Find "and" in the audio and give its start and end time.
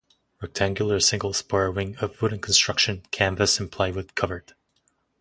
3.59-3.71